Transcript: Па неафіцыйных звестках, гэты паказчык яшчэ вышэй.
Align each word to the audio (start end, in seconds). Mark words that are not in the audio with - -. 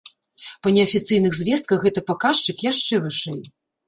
Па 0.61 0.71
неафіцыйных 0.77 1.35
звестках, 1.39 1.83
гэты 1.87 2.03
паказчык 2.09 2.65
яшчэ 2.71 2.95
вышэй. 3.05 3.37